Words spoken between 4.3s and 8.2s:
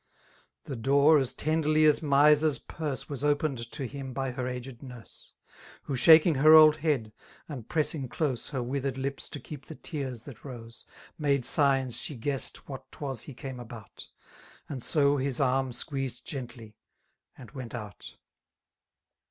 her aged nurse. Who. shaking her old head^ and pressing